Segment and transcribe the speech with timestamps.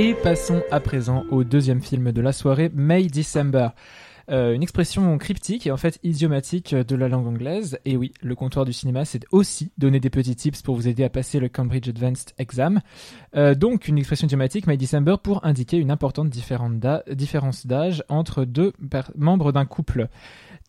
[0.00, 3.70] Et passons à présent au deuxième film de la soirée, May December.
[4.30, 7.80] Euh, une expression cryptique et en fait idiomatique de la langue anglaise.
[7.84, 11.02] Et oui, le comptoir du cinéma, c'est aussi donner des petits tips pour vous aider
[11.02, 12.80] à passer le Cambridge Advanced Exam.
[13.34, 18.74] Euh, donc, une expression idiomatique, May December, pour indiquer une importante différence d'âge entre deux
[19.16, 20.06] membres d'un couple.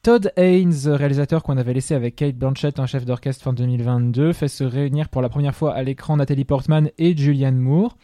[0.02, 4.48] Todd Haynes, réalisateur qu'on avait laissé avec Kate Blanchett, un chef d'orchestre fin 2022, fait
[4.48, 7.96] se réunir pour la première fois à l'écran Nathalie Portman et Julianne Moore.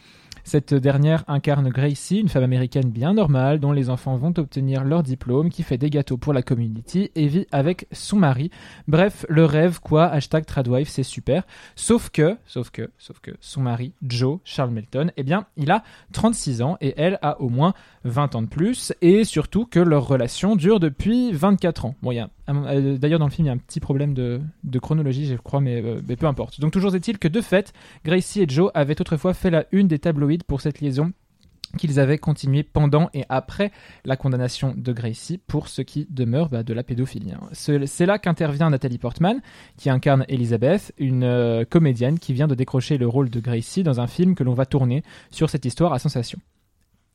[0.46, 5.02] Cette dernière incarne Gracie, une femme américaine bien normale dont les enfants vont obtenir leur
[5.02, 8.52] diplôme, qui fait des gâteaux pour la community et vit avec son mari.
[8.86, 11.42] Bref, le rêve quoi, hashtag Tradwife, c'est super.
[11.74, 15.82] Sauf que, sauf que, sauf que son mari, Joe, Charles Melton, eh bien, il a
[16.12, 17.74] 36 ans et elle a au moins
[18.04, 21.96] 20 ans de plus et surtout que leur relation dure depuis 24 ans.
[22.02, 22.12] Bon,
[22.48, 24.40] D'ailleurs, dans le film, il y a un petit problème de,
[24.78, 26.60] chronologie, je crois, mais, euh, mais peu importe.
[26.60, 27.72] Donc, toujours est-il que de fait,
[28.04, 31.12] Gracie et Joe avaient autrefois fait la une des tabloïds pour cette liaison
[31.78, 33.70] qu'ils avaient continué pendant et après
[34.04, 37.32] la condamnation de Gracie pour ce qui demeure bah, de la pédophilie.
[37.32, 37.40] Hein.
[37.52, 39.40] C'est là qu'intervient Nathalie Portman,
[39.76, 44.00] qui incarne Elizabeth, une euh, comédienne qui vient de décrocher le rôle de Gracie dans
[44.00, 46.38] un film que l'on va tourner sur cette histoire à sensation.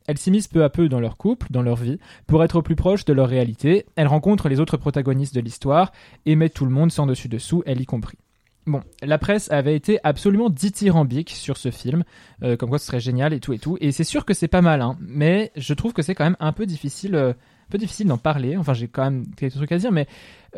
[0.06, 3.04] Elle s'immisce peu à peu dans leur couple, dans leur vie, pour être plus proche
[3.04, 3.86] de leur réalité.
[3.96, 5.92] Elle rencontre les autres protagonistes de l'histoire
[6.26, 8.18] et met tout le monde sans dessus dessous, elle y compris.
[8.66, 12.04] Bon, la presse avait été absolument dithyrambique sur ce film,
[12.44, 13.76] euh, comme quoi ce serait génial et tout et tout.
[13.80, 16.36] Et c'est sûr que c'est pas mal, hein, mais je trouve que c'est quand même
[16.38, 17.32] un peu difficile, euh,
[17.72, 18.56] peu difficile d'en parler.
[18.56, 20.06] Enfin, j'ai quand même quelques trucs à dire, mais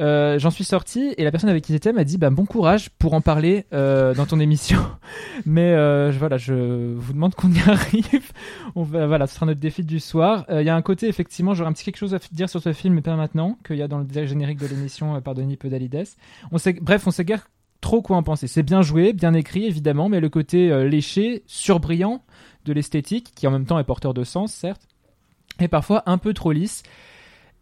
[0.00, 2.90] euh, j'en suis sorti et la personne avec qui j'étais m'a dit bah, bon courage
[2.90, 4.80] pour en parler euh, dans ton émission.
[5.46, 8.32] Mais euh, voilà, je vous demande qu'on y arrive.
[8.74, 10.44] On va, voilà, ce sera notre défi du soir.
[10.50, 12.72] Il y a un côté effectivement, j'aurais un petit quelque chose à dire sur ce
[12.72, 16.08] film, mais pas maintenant, qu'il y a dans le générique de l'émission par Denis Podalides.
[16.50, 17.48] On sait, bref, on sait guère
[17.80, 18.48] trop quoi en penser.
[18.48, 22.24] C'est bien joué, bien écrit évidemment, mais le côté léché, surbrillant
[22.64, 24.88] de l'esthétique, qui en même temps est porteur de sens, certes,
[25.60, 26.82] est parfois un peu trop lisse.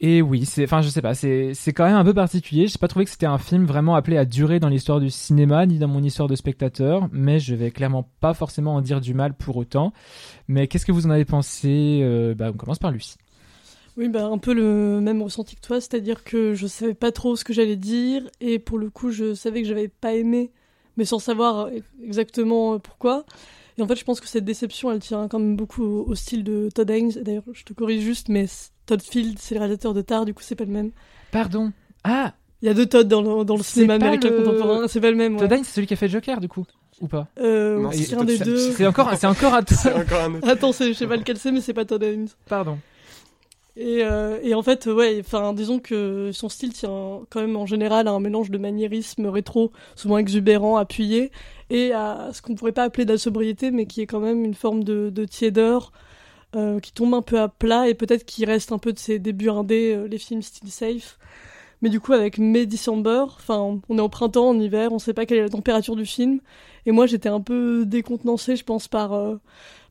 [0.04, 2.66] Et oui, c'est, enfin, je sais pas, c'est, c'est quand même un peu particulier.
[2.66, 5.64] J'ai pas trouvé que c'était un film vraiment appelé à durer dans l'histoire du cinéma,
[5.64, 9.14] ni dans mon histoire de spectateur, mais je vais clairement pas forcément en dire du
[9.14, 9.92] mal pour autant.
[10.48, 13.16] Mais qu'est-ce que vous en avez pensé euh, Bah, on commence par Lucie.
[13.96, 17.36] Oui, bah, un peu le même ressenti que toi, c'est-à-dire que je savais pas trop
[17.36, 20.50] ce que j'allais dire, et pour le coup, je savais que j'avais pas aimé,
[20.96, 21.68] mais sans savoir
[22.02, 23.24] exactement pourquoi.
[23.78, 26.42] Et en fait, je pense que cette déception, elle tient quand même beaucoup au, style
[26.42, 27.12] de Todd Haynes.
[27.22, 28.46] D'ailleurs, je te corrige juste, mais
[28.86, 30.90] Todd Field, c'est le réalisateur de Tar, du coup, c'est pas le même.
[31.30, 31.72] Pardon.
[32.04, 35.10] Ah Il y a deux Todd dans le, dans le cinéma américain contemporain, c'est pas
[35.10, 35.36] le même.
[35.36, 36.64] Todd Haynes, c'est celui qui a fait Joker, du coup
[37.00, 37.26] ou pas?
[37.40, 38.56] Euh, C'est un des deux.
[38.72, 39.60] C'est encore, c'est encore, un...
[40.00, 40.48] encore un autre.
[40.48, 42.28] Attends, je sais pas lequel c'est, mais c'est pas Todd Haynes.
[42.48, 42.78] Pardon.
[43.76, 47.66] Et, euh, et, en fait, ouais, enfin, disons que son style tient quand même en
[47.66, 51.32] général à un mélange de maniérisme rétro, souvent exubérant, appuyé,
[51.70, 54.44] et à ce qu'on pourrait pas appeler de la sobriété, mais qui est quand même
[54.44, 55.92] une forme de, de tiédeur
[56.54, 59.18] euh, qui tombe un peu à plat et peut-être qui reste un peu de ses
[59.18, 61.18] débuts indés, euh, les films still safe.
[61.82, 65.14] Mais du coup, avec May December, enfin, on est en printemps, en hiver, on sait
[65.14, 66.40] pas quelle est la température du film.
[66.86, 69.36] Et moi, j'étais un peu décontenancée, je pense, par euh,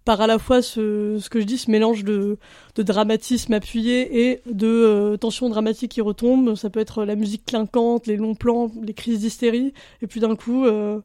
[0.06, 2.38] par à la fois ce, ce que je dis, ce mélange de,
[2.76, 6.56] de dramatisme appuyé et de euh, tension dramatique qui retombe.
[6.56, 10.36] Ça peut être la musique clinquante, les longs plans, les crises d'hystérie, et puis d'un
[10.36, 11.00] coup, euh,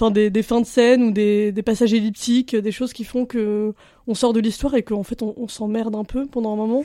[0.00, 3.74] enfin des, fins de scène ou des, passages elliptiques, des choses qui font que
[4.06, 6.84] on sort de l'histoire et qu'en fait on, on s'emmerde un peu pendant un moment.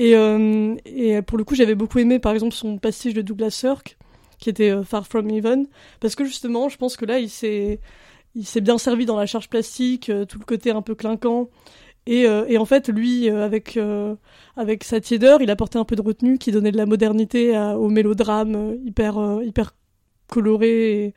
[0.00, 3.98] Et, euh, pour le coup, j'avais beaucoup aimé par exemple son pastiche de Douglas Sirk,
[4.38, 5.66] qui était euh, Far From Even,
[6.00, 7.80] parce que justement, je pense que là, il s'est
[8.34, 11.50] il s'est bien servi dans la charge plastique, euh, tout le côté un peu clinquant.
[12.06, 13.78] Et, en fait, lui, avec,
[14.56, 17.88] avec sa tiédeur, il apportait un peu de retenue qui donnait de la modernité au
[17.88, 19.76] mélodrame hyper, hyper
[20.26, 21.14] coloré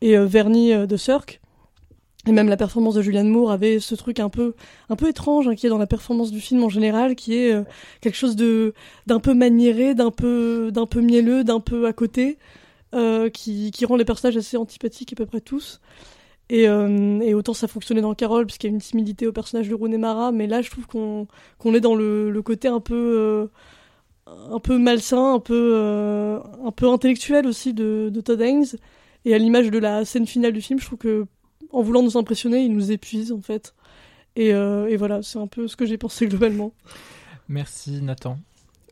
[0.00, 1.40] et verni de Cirque.
[2.26, 4.54] Et même la performance de Julianne Moore avait ce truc un peu,
[4.90, 7.54] un peu étrange hein, qui est dans la performance du film en général, qui est
[8.00, 8.74] quelque chose de
[9.06, 12.38] d'un peu maniéré, d'un peu d'un peu mielleux, d'un peu à côté,
[13.32, 15.80] qui, qui rend les personnages assez antipathiques à peu près tous.
[16.50, 19.68] Et, euh, et, autant ça fonctionnait dans Carole, puisqu'il y a une similité au personnage
[19.68, 21.26] de Rooney Mara, mais là je trouve qu'on
[21.58, 23.46] qu'on est dans le, le côté un peu euh,
[24.50, 28.66] un peu malsain, un peu euh, un peu intellectuel aussi de, de Todd Haynes.
[29.24, 31.26] Et à l'image de la scène finale du film, je trouve que
[31.70, 33.74] en voulant nous impressionner, il nous épuise en fait.
[34.36, 36.72] Et, et voilà, c'est un peu ce que j'ai pensé globalement.
[37.48, 38.38] Merci Nathan.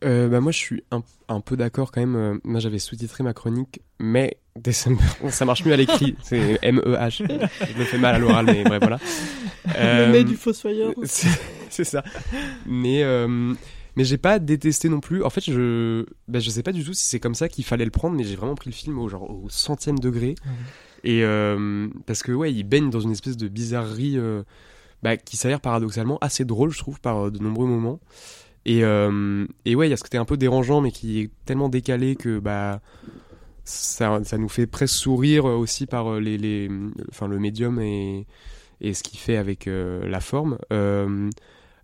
[0.05, 2.17] Euh, bah moi je suis un, un peu d'accord quand même.
[2.17, 6.17] Euh, moi j'avais sous-titré ma chronique, mais December, ça marche mieux à l'écrit.
[6.23, 7.27] C'est M-E-H.
[7.67, 8.99] Je me fais mal à l'oral, mais bref voilà.
[9.77, 10.93] Euh, le du fossoyeur.
[11.05, 12.05] C'est ça.
[12.67, 13.55] Mais euh,
[13.97, 15.23] mais j'ai pas détesté non plus.
[15.25, 17.85] En fait je bah, je sais pas du tout si c'est comme ça qu'il fallait
[17.85, 20.35] le prendre, mais j'ai vraiment pris le film au genre au centième degré.
[21.05, 24.19] Et euh, parce que ouais il baigne dans une espèce de bizarrerie
[25.03, 28.01] bah, qui s'avère paradoxalement assez drôle, je trouve, par euh, de nombreux moments.
[28.65, 31.31] Et, euh, et ouais, il y a ce côté un peu dérangeant, mais qui est
[31.45, 32.81] tellement décalé que bah
[33.65, 36.69] ça, ça nous fait presque sourire aussi par euh, les, les
[37.11, 38.27] enfin le médium et,
[38.81, 40.59] et ce qu'il fait avec euh, la forme.
[40.73, 41.31] Euh,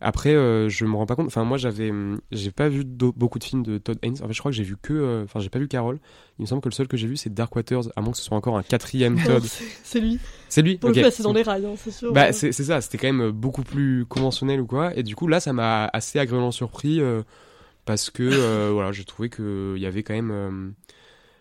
[0.02, 1.26] après, euh, je me rends pas compte.
[1.28, 4.16] Enfin, moi, j'avais, hum, j'ai pas vu beaucoup de films de Todd Haynes.
[4.22, 5.98] En fait, je crois que j'ai vu que, euh, enfin, j'ai pas vu Carol.
[6.38, 8.18] Il me semble que le seul que j'ai vu, c'est Dark Waters, à moins que
[8.18, 9.42] ce soit encore un quatrième Todd.
[9.84, 10.18] c'est lui.
[10.48, 10.76] C'est lui?
[10.76, 10.96] Pour ok.
[10.96, 12.12] le coup, c'est dans les rails, hein, c'est sûr.
[12.12, 14.94] Bah, Euh, c'est ça, c'était quand même beaucoup plus conventionnel ou quoi.
[14.96, 17.22] Et du coup, là, ça m'a assez agréablement surpris euh,
[17.84, 20.30] parce que euh, voilà, j'ai trouvé qu'il y avait quand même.
[20.30, 20.70] euh,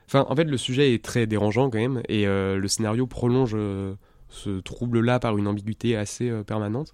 [0.08, 3.52] Enfin, en fait, le sujet est très dérangeant quand même et euh, le scénario prolonge
[3.56, 3.94] euh,
[4.28, 6.94] ce trouble-là par une ambiguïté assez euh, permanente.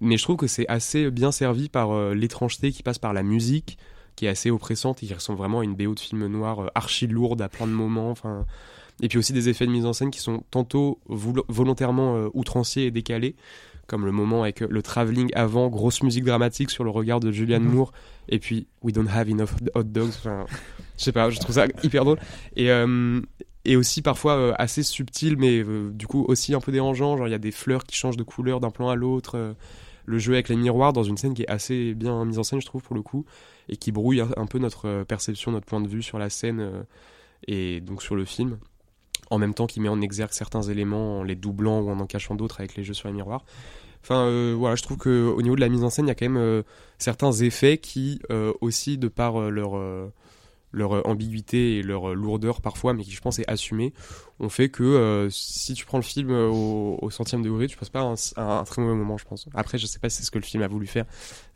[0.00, 3.22] Mais je trouve que c'est assez bien servi par euh, l'étrangeté qui passe par la
[3.22, 3.78] musique,
[4.16, 6.66] qui est assez oppressante et qui ressemble vraiment à une BO de film noir euh,
[6.74, 8.10] archi lourde à plein de moments.
[8.10, 8.44] Enfin,
[9.00, 12.28] et puis aussi des effets de mise en scène qui sont tantôt volo- volontairement euh,
[12.34, 13.36] outranciers et décalés,
[13.86, 17.30] comme le moment avec euh, le travelling avant, grosse musique dramatique sur le regard de
[17.32, 17.72] Julianne Mhm.
[17.74, 17.92] Moore,
[18.28, 20.08] et puis We don't have enough hot dogs.
[20.18, 20.46] Enfin,
[20.98, 22.18] je sais pas, je trouve ça hyper drôle.
[22.56, 23.20] Et, euh,
[23.64, 27.16] et aussi parfois euh, assez subtil, mais euh, du coup aussi un peu dérangeant.
[27.16, 29.36] Genre il y a des fleurs qui changent de couleur d'un plan à l'autre.
[29.36, 29.54] euh,
[30.04, 32.60] le jeu avec les miroirs dans une scène qui est assez bien mise en scène,
[32.60, 33.24] je trouve, pour le coup,
[33.68, 36.84] et qui brouille un, peu notre perception, notre point de vue sur la scène
[37.46, 38.58] et donc sur le film
[39.30, 42.06] en même temps qu'il met en exergue certains éléments en les doublant ou en en
[42.06, 43.44] cachant d'autres avec les jeux sur les miroirs.
[44.02, 46.16] Enfin, voilà, je trouve que au niveau de la mise en scène, il y a
[46.16, 46.64] quand même
[46.98, 48.20] certains effets qui,
[48.60, 49.76] aussi, de par leur,
[50.72, 53.92] leur euh, ambiguïté et leur euh, lourdeur parfois, mais qui, je pense, est assumée,
[54.40, 57.90] ont fait que euh, si tu prends le film au, au centième degré, tu passes
[57.90, 59.48] pas un, un- un très mauvais moment, je pense.
[59.54, 61.04] Après, je sais pas si c'est ce que le film a voulu faire,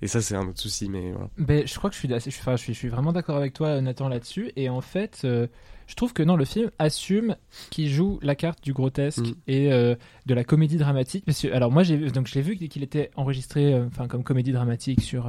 [0.03, 1.29] et ça, c'est un autre souci, mais voilà.
[1.39, 3.13] Ben, je crois que je suis, assez- je, suis- enfin, je suis, je suis vraiment
[3.13, 4.53] d'accord avec toi, Nathan, là-dessus.
[4.57, 5.47] Et en fait, euh,
[5.87, 7.37] je trouve que non, le film assume
[7.71, 9.35] qu'il joue la carte du grotesque Mm.
[9.47, 9.95] et euh,
[10.27, 11.25] de la comédie dramatique.
[11.25, 14.53] Parce que, alors moi, j'ai donc je l'ai vu qu'il était enregistré, enfin comme comédie
[14.53, 15.27] dramatique sur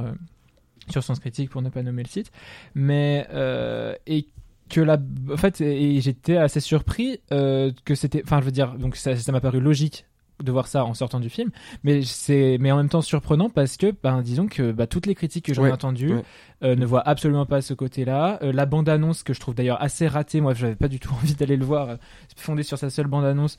[0.90, 2.30] sur Sens Critique pour ne pas nommer le site,
[2.74, 4.26] mais euh, et
[4.68, 4.98] que la,
[5.32, 9.16] en fait, et j'étais assez surpris euh, que c'était, enfin, je veux dire, donc ça,
[9.16, 10.04] ça m'a paru logique
[10.42, 11.50] de voir ça en sortant du film,
[11.82, 15.14] mais c'est, mais en même temps surprenant parce que, ben, disons que bah, toutes les
[15.16, 16.22] critiques que j'en ai Ouais, entendues ouais.
[16.62, 18.38] euh, ne voient absolument pas ce côté-là.
[18.42, 21.34] Euh, la bande-annonce que je trouve d'ailleurs assez ratée, moi, j'avais pas du tout envie
[21.34, 21.96] d'aller le voir, euh,
[22.36, 23.56] fondée sur sa seule bande-annonce,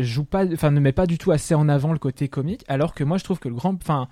[0.00, 2.94] joue pas, enfin, ne met pas du tout assez en avant le côté comique, alors
[2.94, 4.08] que moi, je trouve que le grand, enfin.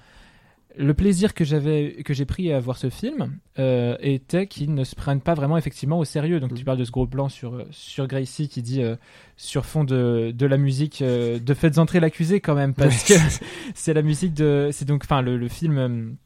[0.78, 4.84] Le plaisir que j'avais, que j'ai pris à voir ce film euh, était qu'ils ne
[4.84, 6.38] se prennent pas vraiment effectivement au sérieux.
[6.40, 6.64] Donc tu Mhm.
[6.64, 8.96] parles de ce gros plan sur sur Gracie qui dit euh,
[9.36, 13.14] sur fond de de la musique euh, de faites entrer l'accusé quand même parce que
[13.74, 16.16] c'est la musique de c'est donc enfin le, le film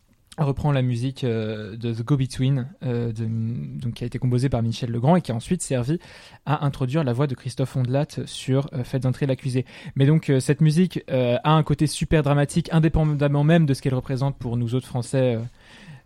[0.43, 4.63] reprend la musique euh, de The Go Between euh, donc qui a été composée par
[4.63, 6.01] Michel Legrand et qui a ensuite servi
[6.45, 9.65] à introduire la voix de Christophe Ondelat sur euh, Faites entrer l'accusé.
[9.95, 14.37] Mais donc cette musique a un côté super dramatique indépendamment même de ce qu'elle représente
[14.37, 15.39] pour nous autres Français.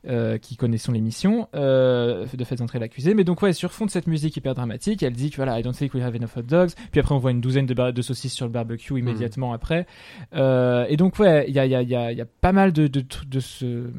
[0.07, 3.15] Euh, qui connaissons l'émission euh, de Faites entrer l'accusé.
[3.15, 5.63] Mais donc ouais, sur fond de cette musique hyper dramatique, elle dit que voilà, I
[5.63, 6.71] don't think we have enough hot dogs.
[6.91, 9.87] Puis après on voit une douzaine de, de saucisses sur le barbecue immédiatement après.
[10.35, 12.73] Euh, et donc ouais, il y a, y, a, y, a, y a pas mal
[12.73, 13.91] de, de, de ce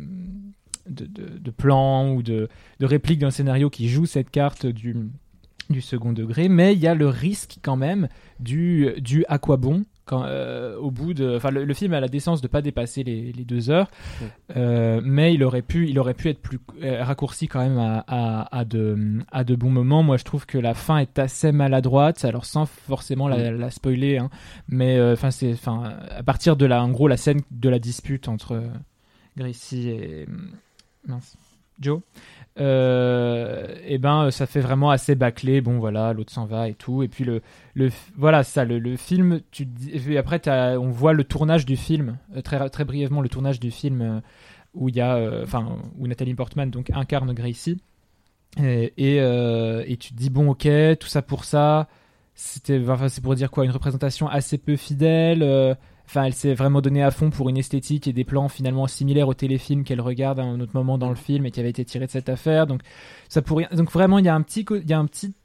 [0.87, 2.47] de, de plans ou de,
[2.79, 4.95] de répliques d'un scénario qui joue cette carte du
[5.69, 8.07] du second degré, mais il y a le risque quand même
[8.39, 11.99] du, du à quoi bon quand, euh, au bout de, enfin le, le film a
[11.99, 13.91] la décence de pas dépasser les, les deux heures,
[14.57, 18.03] euh, mais il aurait pu, il aurait pu être plus euh, raccourci quand même à,
[18.07, 20.01] à, à de, à de bons moments.
[20.01, 24.17] Moi, je trouve que la fin est assez maladroite, alors sans forcément la, la spoiler,
[24.17, 24.29] hein,
[24.67, 28.27] mais enfin c'est, enfin à partir de là, en gros, la scène de la dispute
[28.27, 28.63] entre
[29.37, 30.25] Gracie et
[31.07, 31.37] mince,
[31.79, 32.01] Joe.
[32.59, 35.61] Euh, et ben ça fait vraiment assez bâclé.
[35.61, 37.03] Bon voilà l'autre s'en va et tout.
[37.03, 37.41] Et puis le
[37.73, 40.41] le voilà ça le, le film tu et après
[40.77, 44.19] on voit le tournage du film euh, très très brièvement le tournage du film euh,
[44.73, 47.79] où il y a euh, enfin où Nathalie Portman donc incarne Gracie.
[48.61, 50.67] Et et, euh, et tu te dis bon ok
[50.99, 51.87] tout ça pour ça.
[52.35, 53.63] C'était enfin c'est pour dire quoi?
[53.63, 55.75] Une représentation assez peu fidèle euh,
[56.09, 59.27] Enfin, elle s'est vraiment donnée à fond pour une esthétique et des plans finalement similaires
[59.27, 61.85] au téléfilm qu'elle regarde à un autre moment dans le film et qui avait été
[61.85, 62.65] tiré de cette affaire.
[62.65, 62.81] Donc,
[63.27, 63.67] ça pourrait.
[63.73, 65.35] Donc vraiment, il y a un petit, il y a un petit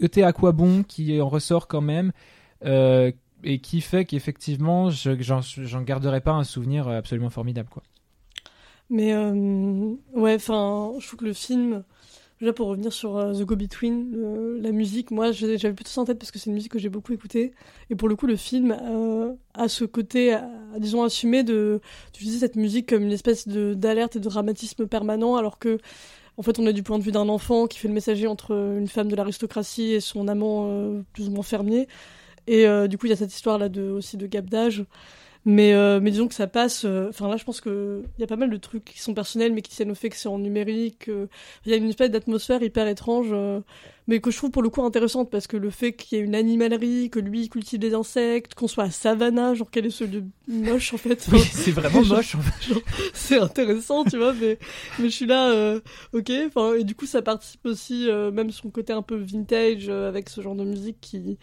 [0.00, 2.10] côté à quoi bon qui en ressort quand même
[2.64, 3.12] euh,
[3.44, 7.84] et qui fait qu'effectivement, je- j'en j'en garderai pas un souvenir absolument formidable, quoi.
[8.90, 11.84] Mais euh, ouais, enfin, je trouve que le film,
[12.40, 16.00] déjà pour revenir sur euh, The Go Between, euh, la musique, moi j'avais plutôt ça
[16.00, 17.52] en tête parce que c'est une musique que j'ai beaucoup écoutée.
[17.90, 20.38] Et pour le coup, le film euh, a ce côté, euh,
[20.78, 21.80] disons, assumé de
[22.12, 25.78] d'utiliser cette musique comme une espèce d'alerte et de dramatisme permanent, alors que
[26.36, 28.52] en fait, on est du point de vue d'un enfant qui fait le messager entre
[28.52, 31.88] une femme de l'aristocratie et son amant euh, plus ou moins fermier.
[32.46, 34.86] Et du coup, il y a cette histoire là de aussi de gap d'âge.
[35.44, 36.84] Mais, euh, mais disons que ça passe.
[36.84, 39.52] euh, Enfin, là, je pense qu'il y a pas mal de trucs qui sont personnels,
[39.52, 41.08] mais qui tiennent au fait que c'est en numérique.
[41.08, 41.26] euh,
[41.64, 43.60] Il y a une espèce d'atmosphère hyper étrange, euh,
[44.08, 46.24] mais que je trouve pour le coup intéressante parce que le fait qu'il y ait
[46.24, 49.90] une animalerie, que lui il cultive des insectes, qu'on soit à Savannah, genre quel est
[49.90, 51.26] ce lieu moche en fait.
[51.32, 52.34] Oui, c'est vraiment moche.
[52.34, 52.74] en fait.
[53.14, 54.58] c'est intéressant, tu vois, mais,
[54.98, 55.80] mais je suis là, euh,
[56.12, 56.30] ok.
[56.46, 60.08] Enfin, et du coup, ça participe aussi, euh, même son côté un peu vintage euh,
[60.08, 61.38] avec ce genre de musique qui,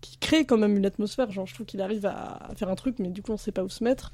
[0.00, 1.30] qui crée quand même une atmosphère.
[1.30, 3.62] Genre, je trouve qu'il arrive à, faire un truc, mais du coup, on sait pas
[3.62, 4.12] où se mettre.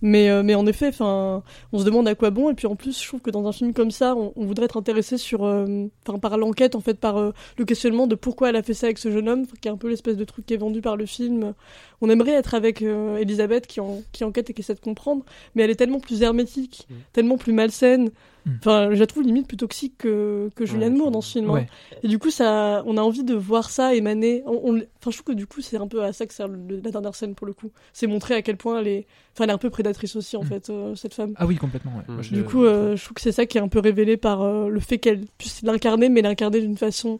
[0.00, 1.42] Mais, euh, en effet, on
[1.74, 2.50] se demande à quoi bon.
[2.50, 4.66] Et puis en plus, je trouve que dans un film comme ça, on, on voudrait
[4.66, 8.50] être intéressé sur, euh, enfin, par l'enquête, en fait, par euh, le questionnement de pourquoi
[8.50, 10.46] elle a fait ça avec ce jeune homme, qui est un peu l'espèce de truc
[10.46, 11.54] qui est vendu par le film.
[12.00, 15.24] On aimerait être avec euh, Elisabeth qui, en, qui enquête et qui essaie de comprendre,
[15.54, 16.94] mais elle est tellement plus hermétique, Mm.
[17.12, 18.10] tellement plus malsaine.
[18.46, 18.50] Mm.
[18.60, 21.50] Enfin, je la trouve limite plus toxique que, que Julianne Ouais, Moore dans ce film.
[21.50, 21.66] hein.
[22.04, 24.42] Et du coup, ça, on a envie de voir ça émaner.
[24.46, 26.46] On, on- enfin, je trouve que du coup, c'est un peu à ça que sert
[26.48, 27.72] le- la dernière scène pour le coup.
[27.92, 30.44] C'est montrer à quel point elle est, enfin, elle est un peu prédatrice aussi en
[30.44, 30.46] Mm.
[30.46, 31.32] fait, euh, cette femme.
[31.36, 31.92] Ah oui, complètement.
[31.96, 32.04] ouais.
[32.06, 34.16] Moi, je- Du coup, euh, je trouve que c'est ça qui est un peu révélé
[34.16, 37.18] par le fait qu'elle puisse l'incarner, mais l'incarner d'une façon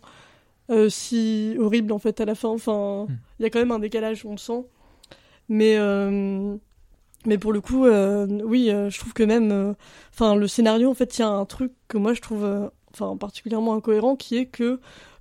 [0.71, 2.49] euh, si horrible en fait à la fin.
[2.49, 3.43] Enfin, il Mm.
[3.43, 4.65] y a quand même un décalage, on le sent.
[5.49, 6.57] Mais euh,
[7.27, 9.75] mais pour le coup, euh, oui, je trouve que même,
[10.13, 12.47] enfin, le scénario en fait, il y a un truc que moi je trouve,
[12.93, 14.79] enfin, particulièrement incohérent, qui est que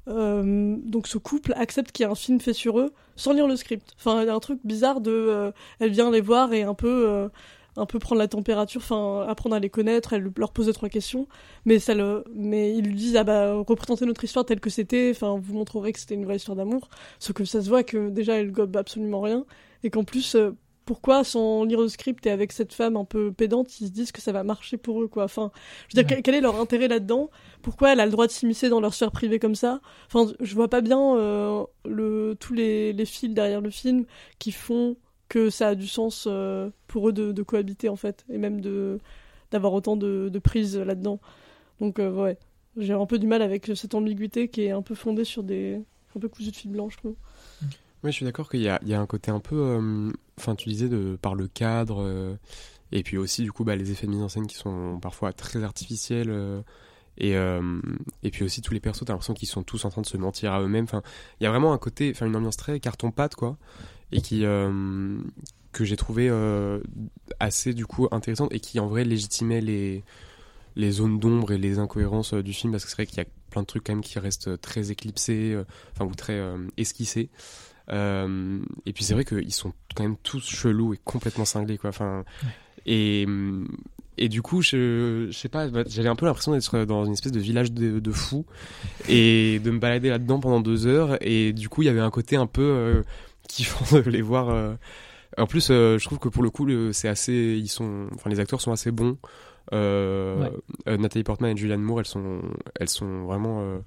[0.07, 3.55] donc ce couple accepte qu'il y a un film fait sur eux sans lire le
[3.57, 3.93] script.
[3.97, 7.29] Enfin, il y a un truc bizarre de, elle vient les voir et un peu,
[7.77, 10.89] un peu prendre la température, enfin, apprendre à les connaître, elle leur pose deux trois
[10.89, 11.27] questions,
[11.65, 15.11] mais ça le, mais ils lui disent ah bah représentez notre histoire telle que c'était,
[15.15, 18.09] enfin, vous montrerez que c'était une vraie histoire d'amour, sauf que ça se voit que
[18.09, 19.45] déjà elle gobe absolument rien.
[19.83, 20.51] Et qu'en plus euh,
[20.85, 24.11] pourquoi sans lire le script et avec cette femme un peu pédante, ils se disent
[24.13, 25.25] que ça va marcher pour eux, quoi.
[25.25, 25.51] Enfin,
[25.89, 26.15] je veux dire, Ouais.
[26.15, 27.29] quel, quel est leur intérêt là-dedans?
[27.61, 29.81] Pourquoi elle a le droit de s'immiscer dans leur sphère privée comme ça?
[30.07, 34.05] Enfin, je vois pas bien euh, le, tous les, les fils derrière le film
[34.39, 34.95] qui font
[35.29, 38.99] que ça a du sens euh, pour eux de, cohabiter, en fait, et même de
[39.51, 41.21] d'avoir autant de, de prise là-dedans.
[41.79, 42.37] Donc, euh, ouais,
[42.75, 45.79] j'ai un peu du mal avec cette ambiguïté qui est un peu fondée sur des...
[46.15, 47.15] un peu cousu de fil blanc, je trouve.
[48.03, 49.55] Oui, je suis d'accord qu'il y y a un côté un peu.
[49.55, 52.37] euh, Enfin, tu disais de, par le cadre.
[52.91, 55.31] et puis aussi, du coup, bah, les effets de mise en scène qui sont parfois
[55.31, 56.63] très artificiels.
[57.17, 60.07] et, et puis aussi, tous les persos, t'as l'impression qu'ils sont tous en train de
[60.07, 60.83] se mentir à eux-mêmes.
[60.83, 61.01] Enfin,
[61.39, 62.11] il y a vraiment un côté.
[62.13, 63.57] Enfin, une ambiance très carton-pâte, quoi.
[64.11, 64.45] Et qui.
[64.45, 65.17] euh,
[65.71, 66.79] que j'ai trouvé euh,
[67.39, 68.53] assez, du coup, intéressante.
[68.53, 70.03] Et qui, en vrai, légitimait les.
[70.75, 73.21] Les zones d'ombre et les incohérences euh, du film, parce que c'est vrai qu'il y
[73.21, 75.57] a plein de trucs quand même qui restent très éclipsés,
[75.95, 76.39] enfin, ou très
[76.77, 77.29] esquissés.
[77.89, 81.89] Euh, et puis c'est vrai qu'ils sont quand même tous chelous et complètement cinglés quoi.
[81.89, 82.25] Enfin,
[82.85, 83.25] et
[84.17, 87.13] et du coup je, je sais pas, bah, j'avais un peu l'impression d'être dans une
[87.13, 88.45] espèce de village de, de fous
[89.07, 91.17] et de me balader là-dedans pendant deux heures.
[91.21, 93.03] Et du coup il y avait un côté un peu euh,
[93.47, 94.49] kiffant de les voir.
[94.49, 94.75] euh.
[95.37, 98.39] En plus, euh, je trouve que pour le coup, c'est assez, ils sont, enfin les
[98.39, 99.17] acteurs sont assez bons.
[99.73, 100.51] Euh, Ouais.
[100.87, 102.41] euh, Nathalie Portman et Julianne Moore, elles sont,
[102.79, 103.79] elles sont vraiment euh,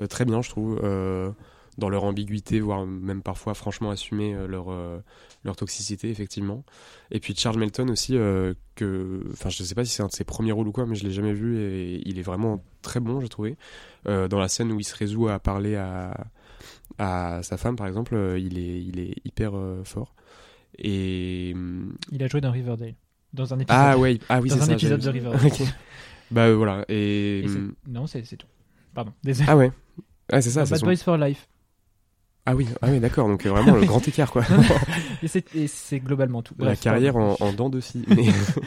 [0.00, 0.80] euh, très bien, je trouve.
[0.82, 1.30] Euh,
[1.76, 5.00] dans leur ambiguïté, voire même parfois franchement assumer euh, leur, euh,
[5.42, 6.62] leur toxicité, effectivement.
[7.10, 10.12] Et puis Charles Melton aussi, euh, que, enfin je sais pas si c'est un de
[10.12, 13.00] ses premiers rôles ou quoi, mais je l'ai jamais vu et il est vraiment très
[13.00, 13.56] bon, j'ai trouvé.
[14.06, 16.28] Euh, dans la scène où il se résout à parler à,
[16.98, 20.14] à sa femme, par exemple, euh, il, est, il est hyper euh, fort.
[20.78, 21.52] Et...
[21.54, 22.94] hum, Il a joué dans Riverdale.
[23.32, 23.80] Dans un épisode.
[23.80, 24.72] Ah ouais, ah oui, dans c'est un ça.
[24.74, 25.10] épisode de.
[25.10, 25.40] Riverdale.
[25.46, 25.62] Ok.
[26.30, 27.44] Bah euh, voilà, et...
[27.46, 28.46] Hum, Non, c'est c'est tout.
[28.94, 29.12] Pardon.
[29.22, 29.46] Désolé.
[29.50, 29.70] Ah ouais,
[30.32, 31.48] ah, c'est ça, Dans Bad son- Boys for Life.
[32.46, 34.44] Ah oui, ah oui d'accord, donc vraiment le grand écart quoi.
[35.54, 36.54] Et c'est globalement tout.
[36.58, 38.04] la carrière en, en dents de scie.
[38.08, 38.26] Mais...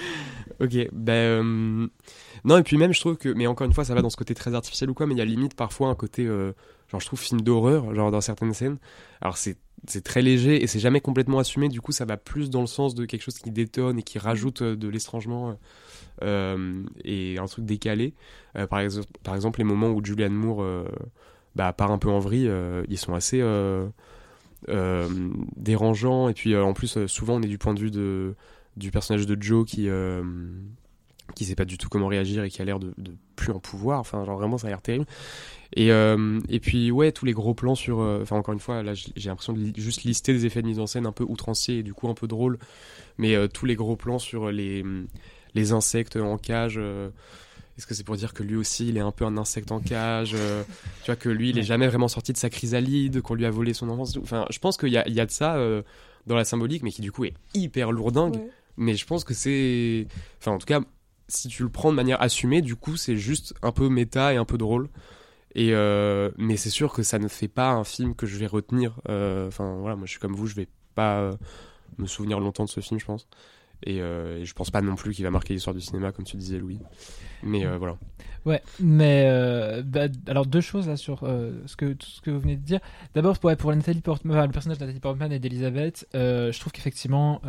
[0.60, 1.88] ok, ben euh,
[2.44, 4.18] non et puis même je trouve que, mais encore une fois ça va dans ce
[4.18, 6.54] côté très artificiel ou quoi, mais il y a limite parfois un côté, euh,
[6.92, 8.78] genre je trouve film d'horreur, genre dans certaines scènes.
[9.22, 12.50] Alors c'est c'est très léger et c'est jamais complètement assumé, du coup ça va plus
[12.50, 15.58] dans le sens de quelque chose qui détonne et qui rajoute euh, de l'étrangement
[16.24, 18.14] euh, et un truc décalé.
[18.56, 20.88] Euh, par, exemple, par exemple les moments où Julianne Moore euh,
[21.56, 23.88] bah, part un peu en vrille, euh, ils sont assez euh,
[24.70, 25.08] euh,
[25.56, 28.36] dérangeants et puis euh, en plus euh, souvent on est du point de vue de,
[28.78, 30.24] du personnage de Joe qui euh,
[31.36, 33.60] qui sait pas du tout comment réagir et qui a l'air de, de plus en
[33.60, 34.00] pouvoir.
[34.00, 35.06] Enfin genre vraiment ça a l'air terrible.
[35.76, 38.84] Et euh, et puis ouais tous les gros plans sur euh, enfin encore une fois
[38.84, 41.26] là j'ai l'impression de li- juste lister des effets de mise en scène un peu
[41.26, 42.58] outranciers et du coup un peu drôles.
[43.18, 44.84] Mais euh, tous les gros plans sur les
[45.54, 47.10] les insectes en cage euh,
[47.78, 49.80] est-ce que c'est pour dire que lui aussi il est un peu un insecte en
[49.80, 50.64] cage euh,
[51.04, 53.52] tu vois que lui il est jamais vraiment sorti de sa chrysalide qu'on lui a
[53.52, 55.82] volé son enfance enfin je pense qu'il y a, il y a de ça euh,
[56.28, 58.36] dans la symbolique mais qui du coup est hyper lourdingue.
[58.36, 58.50] Ouais.
[58.78, 60.08] mais je pense que c'est
[60.40, 60.82] enfin en tout cas
[61.28, 64.38] si tu le prends de manière assumée du coup c'est juste un peu méta et
[64.38, 64.90] un peu drôle
[65.56, 68.48] et euh, mais c'est sûr que ça ne fait pas un film que je vais
[68.48, 71.36] retenir Euh, enfin voilà moi je suis comme vous je vais pas euh,
[71.98, 73.28] me souvenir longtemps de ce film, je pense.
[73.84, 76.26] Et, euh, et je pense pas non plus qu'il va marquer l'histoire du cinéma, comme
[76.26, 76.80] tu disais, Louis.
[77.44, 77.98] Mais voilà.
[78.46, 79.30] Ouais, mais
[79.84, 82.80] bah, alors deux choses sur ce que tout ce que vous venez de dire.
[83.14, 87.42] D'abord pour pour Nathalie Portman, le personnage de Nathalie Portman et d'Elisabeth, je trouve qu'effectivement,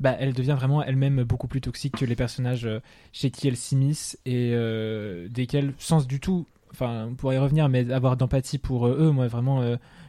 [0.00, 2.80] bah, elle devient vraiment elle-même beaucoup plus toxique que les personnages euh,
[3.12, 7.68] chez qui elle s'immisce et euh, desquels, sans du tout, enfin, on pourrait y revenir,
[7.68, 9.64] mais avoir d'empathie pour euh, eux, moi vraiment.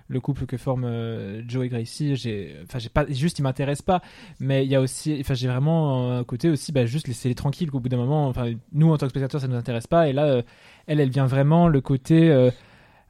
[0.10, 4.01] le couple que forment Joe et Gracie, j'ai, enfin, j'ai pas, juste, ils m'intéressent pas.
[4.39, 7.36] Mais il y a aussi, enfin, j'ai vraiment un côté aussi, bah, juste laisser les
[7.36, 7.72] tranquilles.
[7.72, 10.08] Qu'au bout d'un moment, enfin, nous en tant que spectateurs, ça nous intéresse pas.
[10.10, 10.44] Et là,
[10.88, 12.50] elle, elle vient vraiment le côté.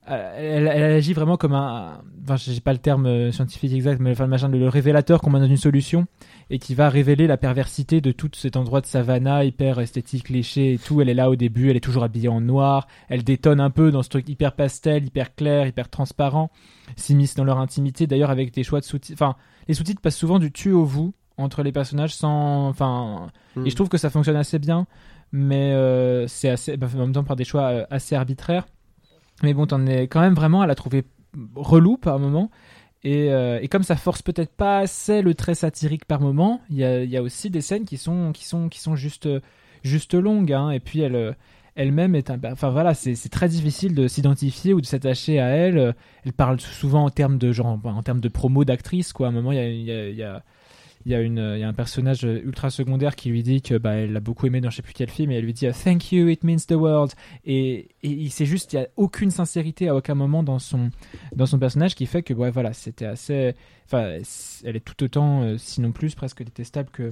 [0.07, 2.01] Elle, elle agit vraiment comme un.
[2.23, 5.29] Enfin, j'ai pas le terme euh, scientifique exact, mais enfin, le machin, le, révélateur qu'on
[5.29, 6.07] met dans une solution
[6.49, 10.73] et qui va révéler la perversité de tout cet endroit de savannah hyper esthétique, léché
[10.73, 11.01] et tout.
[11.01, 12.87] Elle est là au début, elle est toujours habillée en noir.
[13.09, 16.51] Elle détonne un peu dans ce truc hyper pastel, hyper clair, hyper transparent.
[16.95, 19.21] S'immisce dans leur intimité, d'ailleurs, avec des choix de sous-titres.
[19.21, 19.35] Enfin,
[19.67, 22.67] les sous-titres passent souvent du tu au vous entre les personnages sans.
[22.69, 23.27] Enfin,
[23.65, 24.87] et je trouve que ça fonctionne assez bien,
[25.31, 28.65] mais euh, c'est assez, bah, en même temps par des choix euh, assez arbitraires.
[29.43, 31.03] Mais bon, t'en es quand même vraiment à la trouver
[31.55, 32.49] relou par moment.
[33.03, 36.77] Et, euh, et comme ça force peut-être pas assez le trait satirique par moment, il
[36.77, 39.29] y a, y a aussi des scènes qui sont, qui sont, qui sont juste,
[39.83, 40.51] juste longues.
[40.51, 41.35] Hein, et puis elle,
[41.75, 42.39] elle-même est un.
[42.51, 45.95] Enfin voilà, c'est très difficile de s'identifier ou de s'attacher à elle.
[46.25, 49.13] Elle parle souvent en termes de genre, en termes de promo d'actrice.
[49.13, 49.27] Quoi.
[49.27, 50.43] À un moment, il y a
[51.05, 53.77] il y, a une, il y a un personnage ultra secondaire qui lui dit que
[53.77, 55.67] bah, elle l'a beaucoup aimé dans je sais plus quel film et elle lui dit
[55.83, 57.13] thank you it means the world.
[57.45, 60.89] Et, et il c'est juste il y a aucune sincérité à aucun moment dans son
[61.35, 63.53] dans son personnage qui fait que voilà c'était assez
[63.85, 64.19] enfin
[64.63, 67.11] elle est tout autant euh, sinon plus presque détestable que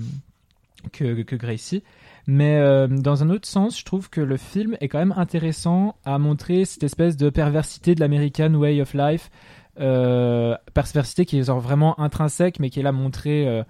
[0.92, 1.84] que, que Gracie.
[2.27, 5.96] Mais euh, dans un autre sens je trouve que le film est quand même intéressant
[6.06, 9.30] à montrer cette espèce de perversité de l'American way of life
[9.75, 13.64] perversité qui est vraiment intrinsèque mais qui est là montrée euh,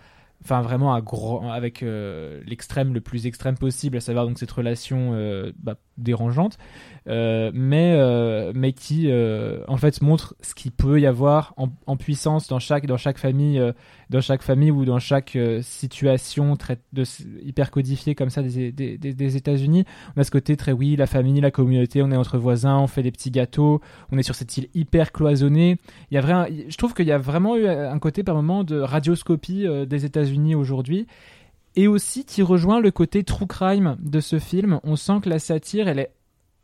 [0.43, 4.51] enfin vraiment à gros, avec euh, l'extrême le plus extrême possible, à savoir donc cette
[4.51, 6.57] relation euh, bah, dérangeante,
[7.07, 12.47] euh, mais euh, qui euh, en fait montre ce qu'il peut y avoir en, puissance
[12.47, 13.71] dans chaque dans chaque famille, euh,
[14.09, 16.77] dans chaque famille ou dans chaque situation très
[17.41, 19.85] hyper codifiée comme ça des, des, des, des États-Unis.
[20.15, 22.87] On a ce côté très oui la famille, la communauté, on est entre voisins, on
[22.87, 23.81] fait des petits gâteaux,
[24.11, 25.77] on est sur cette île hyper cloisonnée.
[26.11, 28.63] Il y a vraiment, je trouve qu'il y a vraiment eu un côté par moment
[28.63, 31.07] de radioscopie des États-Unis aujourd'hui.
[31.75, 34.79] Et aussi qui rejoint le côté true crime de ce film.
[34.83, 36.11] On sent que la satire, elle est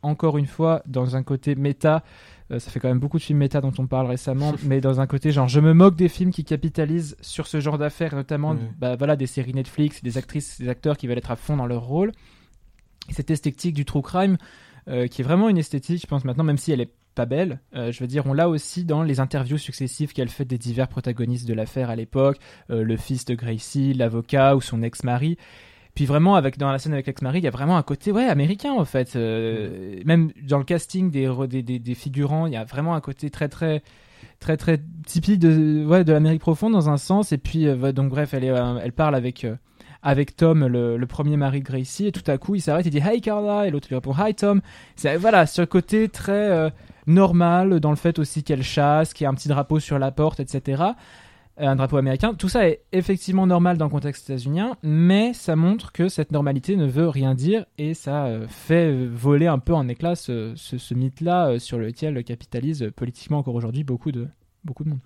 [0.02, 2.02] encore une fois dans un côté méta.
[2.50, 5.00] Euh, ça fait quand même beaucoup de films méta dont on parle récemment, mais dans
[5.00, 8.56] un côté genre je me moque des films qui capitalisent sur ce genre d'affaires, notamment
[8.78, 11.66] bah, voilà, des séries Netflix, des actrices, des acteurs qui veulent être à fond dans
[11.66, 12.12] leur rôle.
[13.08, 14.36] Et cette esthétique du true crime,
[14.88, 17.60] euh, qui est vraiment une esthétique, je pense maintenant, même si elle est pas belle.
[17.74, 20.88] Euh, je veux dire, on l'a aussi dans les interviews successives qu'elle fait des divers
[20.88, 22.38] protagonistes de l'affaire à l'époque,
[22.70, 25.36] euh, le fils de Gracie, l'avocat ou son ex-mari.
[25.94, 28.24] Puis vraiment, avec dans la scène avec l'ex-mari, il y a vraiment un côté ouais
[28.24, 29.14] américain en fait.
[29.14, 33.00] Euh, Même dans le casting des, des, des, des figurants, il y a vraiment un
[33.00, 33.82] côté très très
[34.40, 37.32] très très typique de ouais de l'Amérique profonde dans un sens.
[37.32, 39.46] Et puis donc bref, elle elle parle avec
[40.02, 43.02] avec Tom, le, premier mari de Gracie, et tout à coup il s'arrête et dit
[43.04, 44.62] Hey Carla, et l'autre lui répond Hi Tom.
[44.96, 46.72] C'est voilà ce côté très
[47.06, 50.10] normal dans le fait aussi qu'elle chasse, qu'il y a un petit drapeau sur la
[50.10, 50.82] porte, etc.
[51.60, 52.34] Euh, Un drapeau américain.
[52.34, 56.76] Tout ça est effectivement normal dans le contexte états-unien, mais ça montre que cette normalité
[56.76, 60.52] ne veut rien dire et ça euh, fait euh, voler un peu en éclat ce,
[60.56, 64.28] ce, ce mythe-là sur lequel capitalise politiquement encore aujourd'hui beaucoup de,
[64.64, 65.00] beaucoup de monde.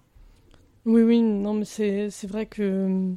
[0.85, 3.11] Oui, oui, non, mais c'est vrai que,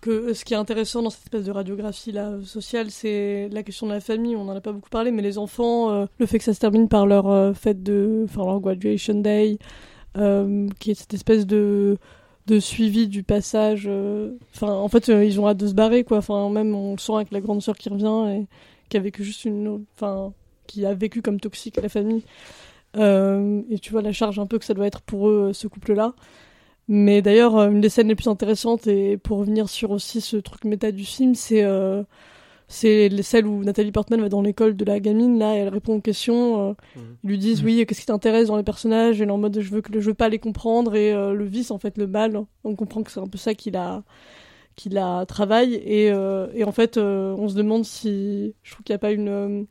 [0.00, 3.86] que ce qui est intéressant dans cette espèce de radiographie là, sociale, c'est la question
[3.86, 4.36] de la famille.
[4.36, 6.60] On n'en a pas beaucoup parlé, mais les enfants, euh, le fait que ça se
[6.60, 8.22] termine par leur euh, fête de.
[8.24, 9.58] Enfin, leur graduation day,
[10.16, 11.98] euh, qui est cette espèce de
[12.46, 16.02] de suivi du passage euh, enfin en fait euh, ils ont hâte de se barrer
[16.02, 18.46] quoi enfin même on le sent avec la grande sœur qui revient et
[18.88, 20.32] qui a vécu juste une enfin
[20.66, 22.24] qui a vécu comme toxique la famille
[22.96, 25.68] Euh, et tu vois la charge un peu que ça doit être pour eux ce
[25.68, 26.14] couple là
[26.88, 30.36] mais d'ailleurs, euh, une des scènes les plus intéressantes, et pour revenir sur aussi ce
[30.38, 32.02] truc méta du film, c'est euh,
[32.70, 35.94] c'est celle où Nathalie Portman va dans l'école de la gamine, là, et elle répond
[35.96, 36.68] aux questions.
[36.70, 37.16] euh, Mhm.
[37.24, 37.66] Ils lui disent, Mhm.
[37.66, 39.20] oui, qu'est-ce qui t'intéresse dans les personnages?
[39.20, 41.32] Et elle est en mode, je veux, que, je veux pas les comprendre, et euh,
[41.32, 42.38] le vice, en fait, le mal.
[42.64, 44.02] On comprend que c'est un peu ça qui la,
[44.76, 48.54] qui la travaille, et, euh, et en fait, euh, on se demande si.
[48.62, 49.28] Je trouve qu'il n'y a pas une.
[49.28, 49.62] euh,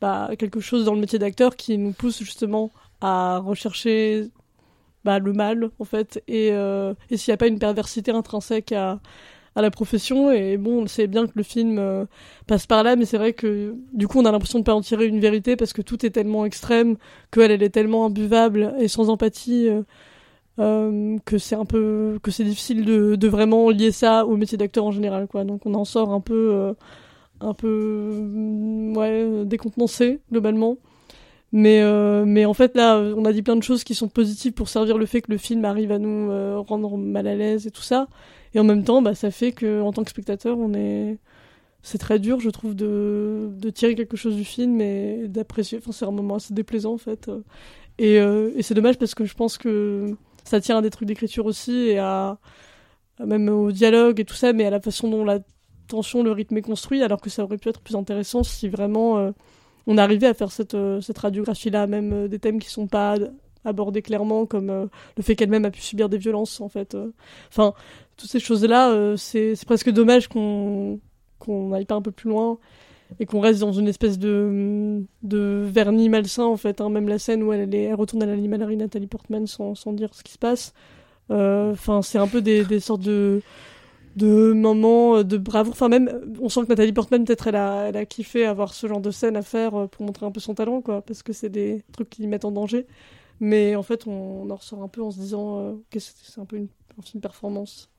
[0.00, 4.28] bah, quelque chose dans le métier d'acteur qui nous pousse justement à rechercher
[5.06, 6.22] bah, le mal en fait.
[6.28, 9.00] Et, euh, et s'il n'y a pas une perversité intrinsèque à,
[9.54, 12.04] à la profession et bon on sait bien que le film euh,
[12.46, 14.80] passe par là mais c'est vrai que du coup on a l'impression de pas en
[14.82, 16.96] tirer une vérité parce que tout est tellement extrême
[17.30, 19.68] qu'elle elle est tellement imbuvable et sans empathie
[20.58, 24.58] euh, que c'est un peu que c'est difficile de, de vraiment lier ça au métier
[24.58, 25.44] d'acteur en général quoi.
[25.44, 26.74] Donc on en sort un peu
[27.40, 30.78] un peu mm, ouais décontenancé globalement
[31.56, 34.52] mais euh, mais en fait là on a dit plein de choses qui sont positives
[34.52, 37.66] pour servir le fait que le film arrive à nous euh, rendre mal à l'aise
[37.66, 38.08] et tout ça.
[38.52, 41.16] Et en même temps bah ça fait que en tant que spectateur on est
[41.80, 45.92] c'est très dur je trouve de de tirer quelque chose du film et d'apprécier enfin
[45.92, 47.30] c'est un moment assez déplaisant en fait.
[47.98, 50.14] Et, euh, et c'est dommage parce que je pense que
[50.44, 52.38] ça tient à des trucs d'écriture aussi et à,
[53.18, 55.38] même au dialogue et tout ça, mais à la façon dont la
[55.88, 59.32] tension, le rythme est construit, alors que ça aurait pu être plus intéressant si vraiment
[59.86, 63.16] on arrivait à faire cette, euh, cette radiographie-là, même euh, des thèmes qui sont pas
[63.64, 66.96] abordés clairement, comme euh, le fait qu'elle-même a pu subir des violences, en fait.
[67.48, 67.74] Enfin,
[68.16, 71.00] toutes ces choses-là, c'est presque dommage qu'on
[71.38, 72.56] qu'on n'aille pas un peu plus loin
[73.20, 76.80] et qu'on reste dans une espèce de, de vernis malsain en fait.
[76.80, 76.88] Hein.
[76.88, 80.14] Même la scène où elle, est, elle retourne à l'animalerie Nathalie Portman sans, sans dire
[80.14, 80.72] ce qui se passe.
[81.28, 83.42] Enfin, c'est un peu des sortes de
[84.16, 85.72] de moments de bravoure.
[85.72, 89.10] Enfin, même, on sent que Nathalie Portman, peut-être, elle a, kiffé avoir ce genre de
[89.10, 91.84] scène à faire euh, pour montrer un peu son talent, quoi, parce que c'est des
[91.92, 92.86] trucs qui mettent en danger.
[93.40, 96.46] Mais en fait, on, en ressort un peu en se disant euh, que c'est un
[96.46, 97.90] peu une, un film performance.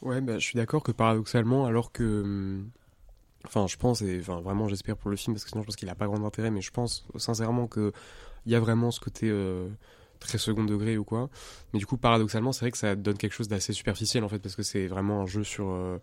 [0.00, 2.22] Ouais, bah, je suis d'accord que paradoxalement, alors que.
[2.22, 2.70] hum,
[3.46, 5.76] Enfin, je pense, et enfin, vraiment, j'espère pour le film, parce que sinon, je pense
[5.76, 7.92] qu'il a pas grand intérêt, mais je pense sincèrement que
[8.46, 9.68] il y a vraiment ce côté euh,
[10.18, 11.30] très second degré ou quoi.
[11.72, 14.38] Mais du coup, paradoxalement, c'est vrai que ça donne quelque chose d'assez superficiel, en fait,
[14.38, 15.98] parce que c'est vraiment un jeu sur euh,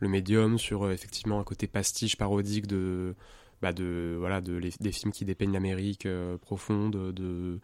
[0.00, 3.14] le médium, sur euh, effectivement un côté pastiche, parodique de.
[3.62, 7.58] Bah de voilà de des films qui dépeignent l'Amérique euh, profonde de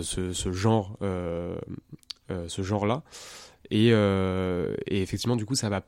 [0.00, 3.02] ce, genre ce genre là
[3.68, 5.82] et, et effectivement du coup ça va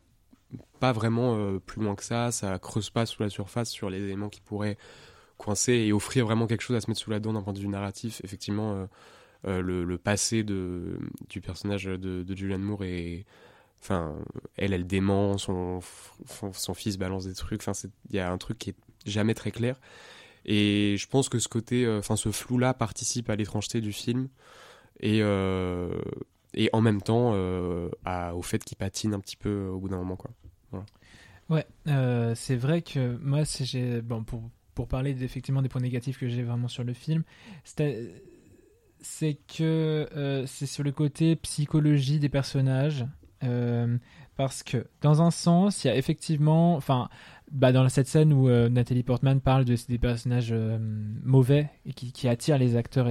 [0.80, 4.28] pas vraiment plus loin que ça, ça creuse pas sous la surface sur les éléments
[4.28, 4.76] qui pourraient
[5.38, 7.60] coincer et offrir vraiment quelque chose à se mettre sous la dent d'un point de
[7.60, 8.20] vue narratif.
[8.24, 8.88] Effectivement,
[9.44, 13.24] le, le passé de, du personnage de, de Julianne Moore est.
[13.80, 14.16] Enfin,
[14.56, 15.80] elle, elle dément, son,
[16.52, 17.60] son, fils balance des trucs.
[17.60, 17.78] Enfin,
[18.08, 19.78] il y a un truc qui est jamais très clair.
[20.46, 24.28] Et je pense que ce côté, euh, enfin, ce flou-là participe à l'étrangeté du film.
[25.00, 26.00] Et, euh,
[26.54, 27.90] et en même temps, euh,
[28.32, 30.30] au fait qu'il patine un petit peu au bout d'un moment, quoi.
[31.50, 36.18] Ouais, euh, c'est vrai que moi, j'ai bon pour pour parler effectivement des points négatifs
[36.18, 37.22] que j'ai vraiment sur le film,
[37.62, 38.10] c'est
[39.04, 43.06] c'est que euh, c'est sur le côté psychologie des personnages.
[43.44, 43.98] euh,
[44.36, 47.08] parce que dans un sens, il y a effectivement, enfin,
[47.52, 50.52] bah dans cette scène où euh, Nathalie Portman parle de des personnages
[51.22, 53.08] mauvais et qui, qui attirent les acteurs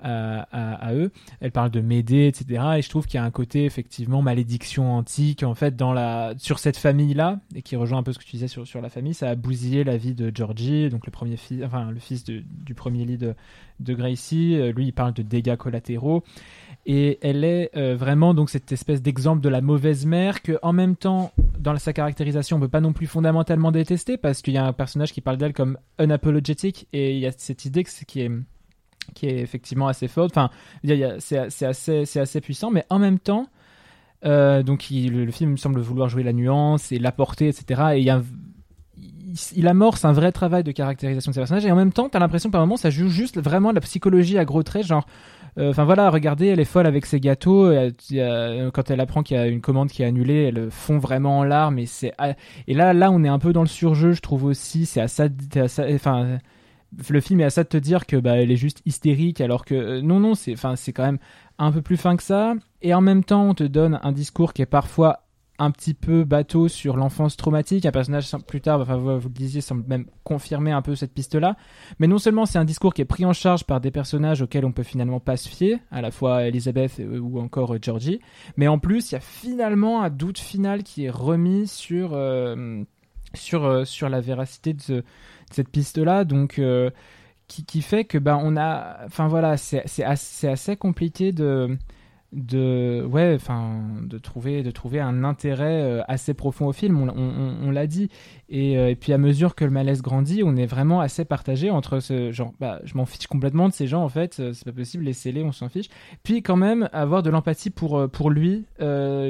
[0.00, 2.62] à, eux, elle parle de Médée, etc.
[2.78, 6.34] Et je trouve qu'il y a un côté effectivement malédiction antique en fait dans la
[6.38, 8.80] sur cette famille là et qui rejoint un peu ce que tu disais sur, sur
[8.80, 9.14] la famille.
[9.14, 12.74] Ça a bousillé la vie de Georgie, donc le premier fils, enfin le fils du
[12.74, 13.34] premier lit de,
[13.80, 14.56] Gracie.
[14.56, 16.22] Euh, Lui, il parle de dégâts collatéraux
[16.86, 20.72] et elle est euh, vraiment donc cette espèce d'exemple de la mauvaise mère que en
[20.72, 24.58] même temps dans sa caractérisation on peut pas non plus fondamentalement détester parce qu'il y
[24.58, 27.90] a un personnage qui parle d'elle comme unapologetic et il y a cette idée que
[28.06, 28.30] qui est
[29.14, 30.36] qui est effectivement assez forte.
[30.36, 30.50] Enfin,
[31.18, 33.48] c'est assez, c'est assez puissant, mais en même temps,
[34.24, 37.82] euh, donc le, film semble vouloir jouer la nuance et l'apporter, etc.
[37.96, 38.06] Et
[39.54, 42.18] il amorce un vrai travail de caractérisation de ces personnages et en même temps t'as
[42.18, 45.06] l'impression par moments ça joue juste vraiment la psychologie à gros traits genre
[45.58, 47.90] euh, enfin voilà regardez elle est folle avec ses gâteaux euh,
[48.72, 51.44] quand elle apprend qu'il y a une commande qui est annulée elle fond vraiment en
[51.44, 52.32] larmes et ah,
[52.66, 55.08] et là là on est un peu dans le surjeu je trouve aussi c'est à
[55.08, 55.28] ça-
[55.94, 56.38] enfin
[57.08, 59.64] le film est à ça de te dire que bah elle est juste hystérique alors
[59.64, 60.56] que euh, non non c'est
[60.92, 61.18] quand même
[61.58, 62.54] un peu plus fin que ça.
[62.82, 65.24] Et en même temps on te donne un discours qui est parfois
[65.60, 67.84] un petit peu bateau sur l'enfance traumatique.
[67.84, 71.34] Un personnage plus tard enfin vous, le disiez semble même confirmer un peu cette piste
[71.34, 71.56] là
[71.98, 74.64] mais non seulement c'est un discours qui est pris en charge par des personnages auxquels
[74.64, 78.20] on peut finalement pas se fier à la fois Elisabeth euh, ou encore euh, Georgie
[78.56, 82.16] mais en plus il y a finalement un doute final qui est remis sur
[83.34, 85.04] sur sur la véracité de
[85.54, 86.90] cette piste là donc euh,
[87.46, 91.78] qui, fait que bah on a enfin voilà c'est assez, compliqué de
[92.32, 97.10] de trouver de trouver un intérêt euh, assez profond au film.
[97.10, 98.10] On l'a dit
[98.50, 101.70] et, euh, et puis à mesure que le malaise grandit on est vraiment assez partagé
[101.70, 104.64] entre ce genre bah je m'en fiche complètement de ces gens en fait euh, c'est
[104.64, 105.88] pas possible laissez-les on s'en fiche.
[106.22, 108.64] Puis quand même avoir de l'empathie pour euh, pour lui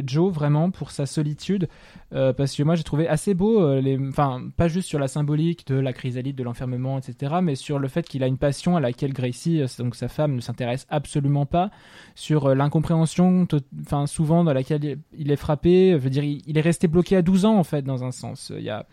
[0.07, 1.69] Joe vraiment pour sa solitude
[2.11, 5.75] parce que moi j'ai trouvé assez beau les enfin pas juste sur la symbolique de
[5.75, 9.13] la chrysalide de l'enfermement etc mais sur le fait qu'il a une passion à laquelle
[9.13, 11.71] Gracie donc sa femme ne s'intéresse absolument pas
[12.15, 13.47] sur l'incompréhension
[13.83, 17.23] enfin souvent dans laquelle il- est frappé je veux dire il est resté bloqué à
[17.23, 18.53] 12 ans en fait dans un sens.
[18.57, 18.87] Il y a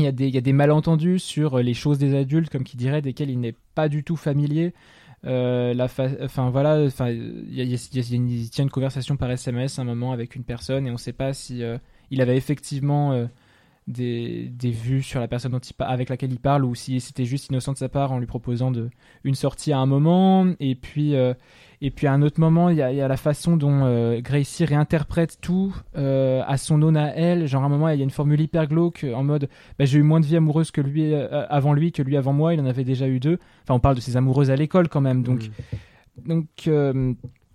[0.00, 3.30] il y, a des, malentendus sur euh, les choses des adultes, comme qui dirait, desquels
[3.30, 4.74] il n'est pas du tout familier.
[5.26, 5.86] Euh, la
[6.22, 8.14] enfin voilà, enfin il y, a-
[8.62, 11.62] une- conversation par SMS à un moment avec une personne et on sait pas si
[11.62, 11.76] euh,
[12.10, 13.28] il avait effectivement
[13.86, 17.00] des, des vues sur la personne dont il pa- avec laquelle il parle ou si
[17.00, 18.88] c'était juste innocent de sa part en lui proposant de,
[19.24, 20.46] une sortie à un moment.
[20.60, 21.34] Et puis euh,
[21.80, 23.84] et puis à un autre moment il y a, il y a la façon dont
[23.84, 27.46] euh, Gracie réinterprète tout euh, à son aune à elle.
[27.48, 29.98] Genre à un moment il y a une formule hyper glauque en mode bah, j'ai
[29.98, 32.60] eu moins de vie amoureuse que lui euh, avant lui que lui avant moi il
[32.60, 33.38] en avait déjà eu deux.
[33.64, 35.22] Enfin on parle de ses amoureuses à l'école quand même.
[35.22, 35.50] Donc
[36.24, 36.28] Mm.
[36.28, 36.68] donc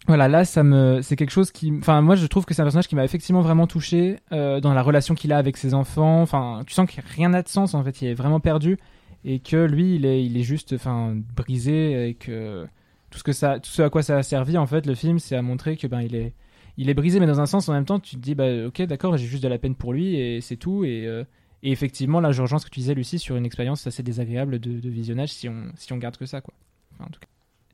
[0.08, 2.66] voilà, là, ça me, c'est quelque chose qui, enfin, moi, je trouve que c'est un
[2.66, 6.22] personnage qui m'a effectivement vraiment touché euh, dans la relation qu'il a avec ses enfants.
[6.22, 8.78] Enfin, tu sens que rien n'a de sens en fait, il est vraiment perdu
[9.24, 12.68] et que lui, il est, il est juste, enfin, brisé et que
[13.10, 15.20] tout ce que ça, tout ce à quoi ça a servi en fait, le film,
[15.20, 16.34] c'est à montrer que ben il est,
[16.78, 18.82] il est brisé, mais dans un sens, en même temps, tu te dis, bah, ok,
[18.84, 21.24] d'accord, j'ai juste de la peine pour lui et c'est tout et euh,
[21.66, 24.60] et effectivement, là, je rejoins ce que tu disais, Lucie, sur une expérience assez désagréable
[24.60, 26.54] de, de visionnage si on, si on garde que ça, quoi.
[26.94, 27.28] Enfin, en tout cas.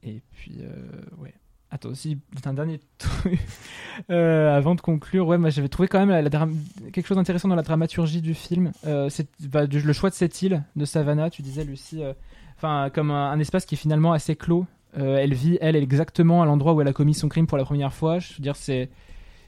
[0.03, 1.33] Et puis, euh, ouais.
[1.73, 3.39] Attends, aussi, un dernier truc.
[4.09, 6.25] Euh, avant de conclure, ouais, moi j'avais trouvé quand même
[6.93, 8.71] quelque chose d'intéressant dans la dramaturgie du film.
[8.87, 13.11] Euh, c'est bah, le choix de cette île de Savannah, tu disais, Lucie, euh, comme
[13.11, 14.65] un, espace qui est finalement assez clos.
[14.95, 17.93] Elle vit, elle, exactement à l'endroit où elle a commis son crime pour la première
[17.93, 18.19] fois.
[18.19, 18.89] Je veux dire, c'est.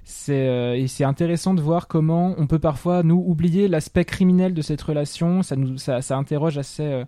[0.03, 4.61] C'est et c'est intéressant de voir comment on peut parfois nous oublier l'aspect criminel de
[4.61, 5.41] cette relation.
[5.41, 7.05] Ça nous ça, interroge assez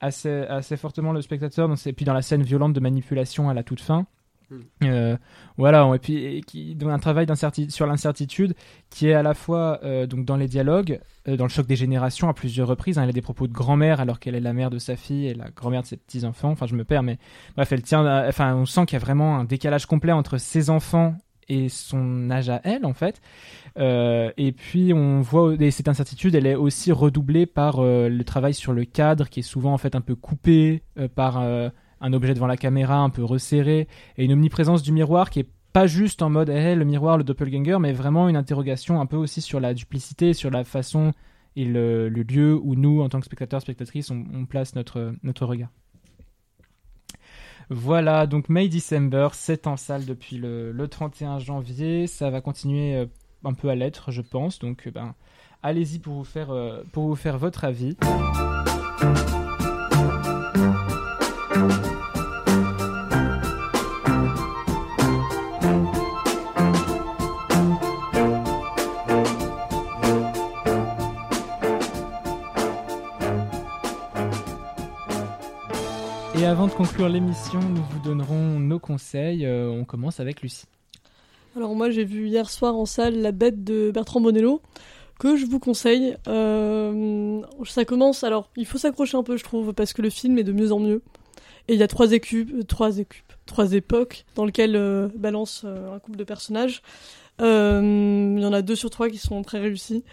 [0.00, 1.76] assez assez fortement le spectateur.
[1.76, 4.06] Ces- puis dans la scène violente de manipulation à la toute fin.
[4.82, 5.16] Euh,
[5.56, 7.26] voilà, et puis qui donc un travail
[7.68, 8.54] sur l'incertitude
[8.90, 11.76] qui est à la fois euh, donc dans les dialogues, euh, dans le choc des
[11.76, 12.98] générations à plusieurs reprises.
[12.98, 13.02] hein.
[13.02, 15.34] elle a des propos de grand-mère alors qu'elle est la mère de sa fille et
[15.34, 16.50] la grand-mère de ses petits enfants.
[16.50, 17.18] Enfin, je me perds, mais
[17.56, 18.26] bref, elle tient.
[18.28, 21.16] Enfin, on sent qu'il y a vraiment un décalage complet entre ses enfants
[21.50, 23.20] et son âge à elle en fait.
[23.76, 28.72] Et puis on voit et cette incertitude, elle est aussi redoublée par le travail sur
[28.72, 30.82] le cadre qui est souvent en fait un peu coupé
[31.14, 31.42] par
[32.00, 35.48] un objet devant la caméra un peu resserré et une omniprésence du miroir qui est
[35.72, 39.16] pas juste en mode hey, le miroir, le doppelganger, mais vraiment une interrogation un peu
[39.16, 41.12] aussi sur la duplicité, sur la façon
[41.56, 45.70] et le, lieu où nous, en tant que spectateurs, spectatrices, on, place notre, regard.
[47.68, 52.06] Voilà, donc May December, c'est en salle depuis le, le 31 janvier.
[52.06, 53.06] Ça va continuer euh,
[53.44, 54.58] un peu à l'être, je pense.
[54.58, 55.14] Donc, euh, ben,
[55.62, 57.96] allez-y pour vous faire, euh, pour vous faire votre avis.
[76.78, 79.44] Conclure l'émission, nous vous donnerons nos conseils.
[79.44, 80.66] Euh, on commence avec Lucie.
[81.56, 84.62] Alors moi j'ai vu hier soir en salle La Bête de Bertrand Bonello
[85.18, 86.16] que je vous conseille.
[86.28, 90.38] Euh, ça commence, alors il faut s'accrocher un peu je trouve parce que le film
[90.38, 91.02] est de mieux en mieux.
[91.66, 95.98] Et il y a trois écupes, euh, trois écupes, trois époques dans lesquelles balance un
[95.98, 96.82] couple de personnages.
[97.40, 100.04] Il y en a deux sur trois qui sont très réussis.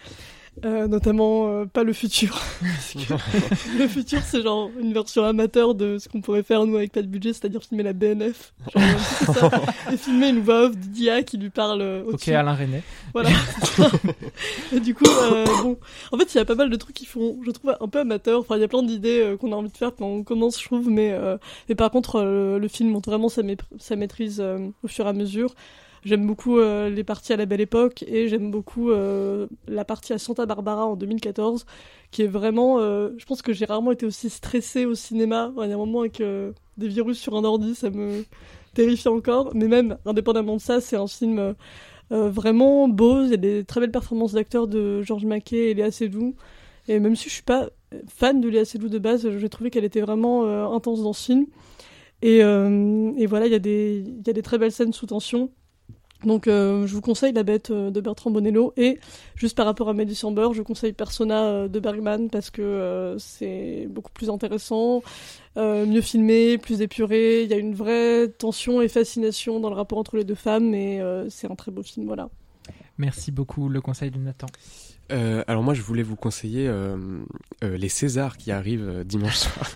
[0.64, 2.40] Euh, notamment euh, pas le futur.
[2.60, 6.76] Parce que le futur, c'est genre une version amateur de ce qu'on pourrait faire nous
[6.76, 8.54] avec pas de budget, c'est-à-dire filmer la BNF.
[8.74, 9.50] Genre, ça.
[9.92, 12.28] Et filmer une voix off d'IA qui lui parle euh, Ok.
[12.28, 12.82] Alain René.
[13.12, 13.30] Voilà.
[14.72, 15.78] et du coup, euh, bon,
[16.12, 18.00] en fait, il y a pas mal de trucs qui font, je trouve, un peu
[18.00, 18.40] amateurs.
[18.40, 20.60] Enfin, il y a plein d'idées euh, qu'on a envie de faire quand on commence,
[20.60, 21.36] je trouve, mais, euh,
[21.68, 23.42] mais par contre, le film montre vraiment sa,
[23.96, 25.54] maîtrise au fur et à mesure.
[26.06, 30.12] J'aime beaucoup euh, les parties à la belle époque et j'aime beaucoup euh, la partie
[30.12, 31.66] à Santa Barbara en 2014,
[32.12, 32.78] qui est vraiment.
[32.78, 35.52] euh, je pense que j'ai rarement été aussi stressée au cinéma.
[35.56, 38.24] Il y a un moment avec des virus sur un ordi, ça me
[38.72, 39.50] terrifie encore.
[39.56, 41.56] Mais même, indépendamment de ça, c'est un film
[42.10, 43.24] vraiment beau.
[43.24, 46.36] Il y a des très belles performances d'acteurs de Georges Mackay et Léa Seydoux.
[46.86, 47.70] Et même si je suis pas
[48.06, 51.46] fan de Léa Seydoux de base, j'ai trouvé qu'elle était vraiment intense dans ce film.
[52.22, 52.44] Et,
[53.26, 55.50] voilà, il y a des très belles scènes sous tension.
[56.24, 58.72] Donc euh, je vous conseille La Bête euh, de Bertrand Bonello.
[58.76, 58.98] Et
[59.34, 64.12] juste par rapport à December, je conseille Persona euh, de Bergman parce que c'est beaucoup
[64.12, 65.02] plus intéressant,
[65.56, 67.42] mieux filmé, plus épuré.
[67.42, 70.74] Il y a une vraie tension et fascination dans le rapport entre les deux femmes
[70.74, 72.06] et c'est un très beau film.
[72.06, 72.28] Voilà.
[72.98, 74.46] Merci beaucoup, le conseil de Nathan.
[75.12, 76.96] Euh, alors moi je voulais vous conseiller euh,
[77.62, 79.70] euh, les Césars qui arrivent dimanche soir.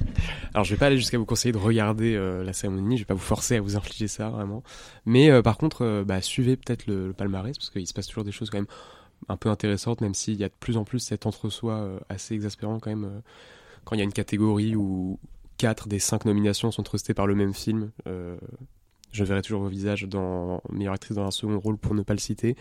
[0.54, 3.14] alors je vais pas aller jusqu'à vous conseiller de regarder la cérémonie, je vais pas
[3.14, 4.62] vous forcer à vous infliger ça vraiment.
[5.06, 8.50] Mais par contre, bah, suivez peut-être le, palmarès parce qu'il se passe toujours des choses
[8.50, 8.66] quand même
[9.28, 12.80] un peu intéressantes, même s'il y a de plus en plus cet entre-soi assez exaspérant
[12.80, 13.22] quand même
[13.84, 15.18] quand il y a une catégorie où
[15.58, 17.90] quatre des cinq nominations sont trustées par le même film.
[19.12, 22.14] je verrai toujours vos visages dans meilleure actrice dans un second rôle pour ne pas
[22.14, 22.56] le citer.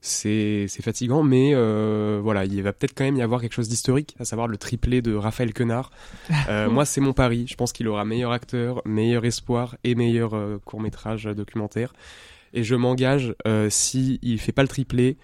[0.00, 4.14] C'est fatigant, mais euh, voilà, il va peut-être quand même y avoir quelque chose d'historique,
[4.18, 5.90] à savoir le triplé de Raphaël Quenard.
[6.48, 7.46] Euh, moi, c'est mon pari.
[7.48, 11.92] Je pense qu'il aura meilleur acteur, meilleur espoir et meilleur euh, court métrage documentaire.
[12.52, 15.16] Et je m'engage, euh, si il fait pas le triplé,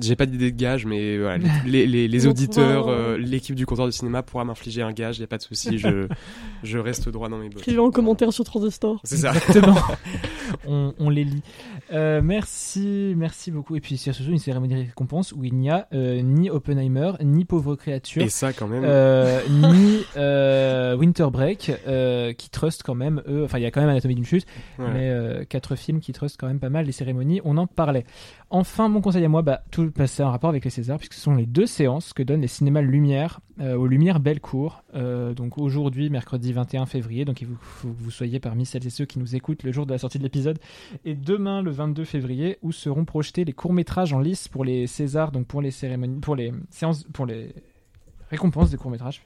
[0.00, 3.64] j'ai pas d'idée de gage, mais voilà, les, les, les On auditeurs, euh, l'équipe du
[3.66, 6.06] comptoir de cinéma pourra m'infliger un gage, y a pas de souci, je,
[6.62, 7.60] je reste droit dans mes bottes.
[7.62, 9.00] Écrivez en commentaire sur Transistor.
[9.04, 9.32] C'est ça.
[9.34, 9.76] Exactement.
[10.66, 11.42] on, on les lit.
[11.92, 13.76] Euh, merci, merci beaucoup.
[13.76, 17.12] Et puis c'est surtout une cérémonie de récompense où il n'y a euh, ni Oppenheimer,
[17.22, 18.82] ni Pauvre créature, Et ça, quand même.
[18.84, 23.44] euh, ni euh, Winter Break, euh, qui trust quand même eux.
[23.44, 24.46] Enfin, il y a quand même Anatomie d'une chute,
[24.78, 24.84] ouais.
[24.92, 27.40] mais euh, quatre films qui trustent quand même pas mal les cérémonies.
[27.44, 28.04] On en parlait.
[28.50, 31.20] Enfin, mon conseil à moi, bah, tout passer en rapport avec les Césars, puisque ce
[31.20, 34.82] sont les deux séances que donnent les cinémas Lumière euh, aux Lumières Bellecour.
[34.94, 37.24] Euh, donc aujourd'hui, mercredi 21 février.
[37.24, 39.86] Donc il faut que vous soyez parmi celles et ceux qui nous écoutent le jour
[39.86, 40.58] de la sortie de l'épisode.
[41.04, 44.86] Et demain, le 22 février, où seront projetés les courts métrages en lice pour les
[44.86, 47.54] Césars, donc pour les cérémonies, pour les séances, pour les
[48.30, 49.22] récompenses des courts métrages.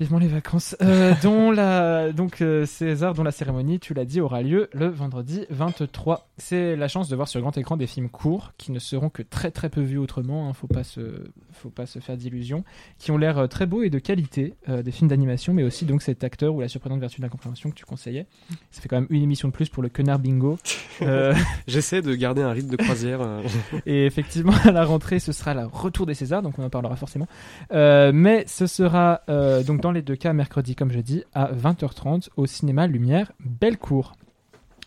[0.00, 0.76] Vivement les vacances.
[0.82, 4.88] Euh, dont la, donc euh, César, dont la cérémonie, tu l'as dit, aura lieu le
[4.88, 6.28] vendredi 23.
[6.36, 9.22] C'est la chance de voir sur grand écran des films courts qui ne seront que
[9.22, 10.48] très très peu vus autrement.
[10.48, 12.64] Hein, faut pas se, faut pas se faire d'illusions,
[12.98, 15.84] qui ont l'air euh, très beaux et de qualité, euh, des films d'animation, mais aussi
[15.84, 18.26] donc cet acteur ou la surprenante vertu de l'incompréhension que tu conseillais.
[18.72, 20.58] Ça fait quand même une émission de plus pour le Quenard Bingo.
[21.68, 23.20] J'essaie de garder un rythme de croisière.
[23.86, 26.96] et effectivement, à la rentrée, ce sera le retour des Césars, donc on en parlera
[26.96, 27.28] forcément.
[27.70, 29.20] Mais ce sera
[29.64, 34.14] donc dans les deux cas mercredi, comme je dis, à 20h30 au cinéma Lumière Bellecour.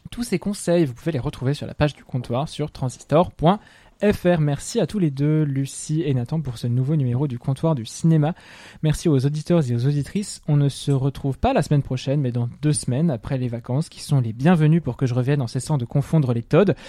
[0.10, 3.60] Tous ces conseils, vous pouvez les retrouver sur la page du comptoir sur transistor.fr.
[4.39, 7.86] Merci à tous les deux, Lucie et Nathan, pour ce nouveau numéro du comptoir du
[7.86, 8.33] cinéma.
[8.83, 10.41] Merci aux auditeurs et aux auditrices.
[10.47, 13.89] On ne se retrouve pas la semaine prochaine, mais dans deux semaines après les vacances,
[13.89, 16.75] qui sont les bienvenus pour que je revienne en cessant de confondre les Todd.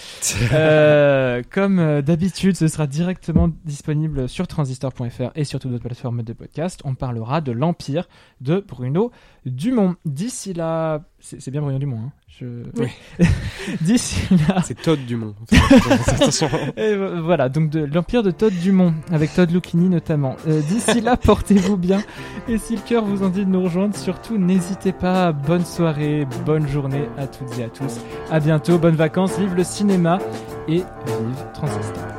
[0.53, 6.23] Euh, comme euh, d'habitude, ce sera directement disponible sur transistor.fr et sur toutes d'autres plateformes
[6.23, 6.81] de podcast.
[6.85, 8.09] On parlera de l'Empire
[8.41, 9.11] de Bruno
[9.45, 9.97] Dumont.
[10.05, 11.99] D'ici là, c'est c'est bien Bruno Dumont.
[12.07, 12.47] Hein Je...
[12.77, 12.89] Oui.
[13.81, 15.35] D'ici là, C'est Todd Dumont.
[16.07, 16.49] Attention.
[16.77, 20.37] et vo- voilà, donc de l'Empire de Todd Dumont, avec Todd Lucchini notamment.
[20.47, 22.01] Euh, D'ici là, portez-vous bien.
[22.49, 25.33] Et si le cœur vous en dit de nous rejoindre, surtout n'hésitez pas.
[25.33, 27.99] Bonne soirée, bonne journée à toutes et à tous.
[28.31, 30.19] À bientôt, bonnes vacances, vive le cinéma
[30.69, 30.85] et vive
[31.55, 32.18] Transistor.